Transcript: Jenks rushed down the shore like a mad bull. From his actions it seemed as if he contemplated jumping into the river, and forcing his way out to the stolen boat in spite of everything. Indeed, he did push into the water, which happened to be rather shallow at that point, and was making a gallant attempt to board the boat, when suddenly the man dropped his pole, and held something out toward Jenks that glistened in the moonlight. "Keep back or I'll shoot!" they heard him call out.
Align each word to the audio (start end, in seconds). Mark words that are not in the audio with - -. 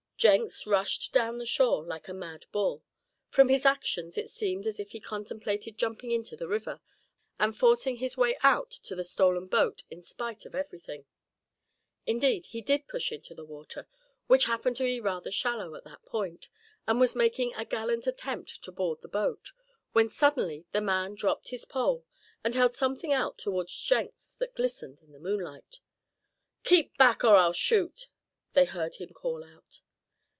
Jenks 0.21 0.67
rushed 0.67 1.13
down 1.13 1.39
the 1.39 1.47
shore 1.47 1.83
like 1.83 2.07
a 2.07 2.13
mad 2.13 2.45
bull. 2.51 2.83
From 3.29 3.49
his 3.49 3.65
actions 3.65 4.19
it 4.19 4.29
seemed 4.29 4.67
as 4.67 4.79
if 4.79 4.91
he 4.91 4.99
contemplated 4.99 5.79
jumping 5.79 6.11
into 6.11 6.35
the 6.37 6.47
river, 6.47 6.79
and 7.39 7.57
forcing 7.57 7.95
his 7.95 8.17
way 8.17 8.37
out 8.43 8.69
to 8.69 8.93
the 8.93 9.03
stolen 9.03 9.47
boat 9.47 9.81
in 9.89 10.03
spite 10.03 10.45
of 10.45 10.53
everything. 10.53 11.05
Indeed, 12.05 12.45
he 12.45 12.61
did 12.61 12.87
push 12.87 13.11
into 13.11 13.33
the 13.33 13.43
water, 13.43 13.87
which 14.27 14.45
happened 14.45 14.75
to 14.75 14.83
be 14.83 14.99
rather 14.99 15.31
shallow 15.31 15.73
at 15.73 15.85
that 15.85 16.05
point, 16.05 16.49
and 16.85 16.99
was 16.99 17.15
making 17.15 17.55
a 17.55 17.65
gallant 17.65 18.05
attempt 18.05 18.61
to 18.63 18.71
board 18.71 19.01
the 19.01 19.07
boat, 19.07 19.53
when 19.93 20.11
suddenly 20.11 20.65
the 20.71 20.81
man 20.81 21.15
dropped 21.15 21.47
his 21.47 21.65
pole, 21.65 22.05
and 22.43 22.53
held 22.53 22.75
something 22.75 23.11
out 23.11 23.39
toward 23.39 23.69
Jenks 23.69 24.35
that 24.37 24.53
glistened 24.53 25.01
in 25.01 25.13
the 25.13 25.19
moonlight. 25.19 25.79
"Keep 26.63 26.95
back 26.97 27.23
or 27.23 27.37
I'll 27.37 27.53
shoot!" 27.53 28.07
they 28.53 28.65
heard 28.65 28.97
him 28.97 29.13
call 29.13 29.43
out. 29.43 29.81